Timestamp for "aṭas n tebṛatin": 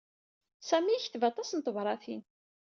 1.29-2.21